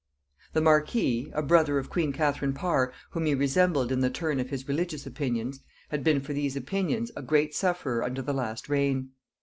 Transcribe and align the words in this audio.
The 0.53 0.61
marquis, 0.61 1.29
a 1.35 1.43
brother 1.43 1.77
of 1.77 1.91
queen 1.91 2.11
Catherine 2.11 2.53
Parr, 2.53 2.91
whom 3.11 3.27
he 3.27 3.35
resembled 3.35 3.91
in 3.91 3.99
the 3.99 4.09
turn 4.09 4.39
of 4.39 4.49
his 4.49 4.67
religious 4.67 5.05
opinions, 5.05 5.59
had 5.89 6.03
been 6.03 6.21
for 6.21 6.33
these 6.33 6.55
opinions 6.55 7.11
a 7.15 7.21
great 7.21 7.53
sufferer 7.53 8.01
under 8.01 8.23
the 8.23 8.33
last 8.33 8.67
reign. 8.67 9.11